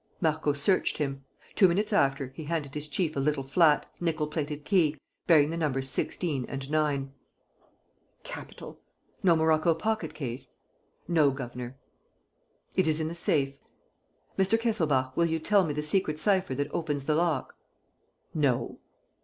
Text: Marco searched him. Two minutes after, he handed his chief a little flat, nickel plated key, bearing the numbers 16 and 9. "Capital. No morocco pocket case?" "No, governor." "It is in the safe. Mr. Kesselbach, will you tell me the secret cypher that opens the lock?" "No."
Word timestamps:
Marco 0.19 0.51
searched 0.51 0.97
him. 0.97 1.25
Two 1.53 1.67
minutes 1.67 1.93
after, 1.93 2.29
he 2.35 2.45
handed 2.45 2.73
his 2.73 2.89
chief 2.89 3.15
a 3.15 3.19
little 3.19 3.43
flat, 3.43 3.85
nickel 3.99 4.25
plated 4.25 4.65
key, 4.65 4.97
bearing 5.27 5.51
the 5.51 5.57
numbers 5.57 5.91
16 5.91 6.43
and 6.49 6.71
9. 6.71 7.11
"Capital. 8.23 8.79
No 9.21 9.35
morocco 9.35 9.75
pocket 9.75 10.15
case?" 10.15 10.55
"No, 11.07 11.29
governor." 11.29 11.77
"It 12.75 12.87
is 12.87 12.99
in 12.99 13.09
the 13.09 13.13
safe. 13.13 13.53
Mr. 14.39 14.59
Kesselbach, 14.59 15.15
will 15.15 15.27
you 15.27 15.37
tell 15.37 15.63
me 15.63 15.71
the 15.73 15.83
secret 15.83 16.17
cypher 16.17 16.55
that 16.55 16.73
opens 16.73 17.05
the 17.05 17.13
lock?" 17.13 17.53
"No." 18.33 18.79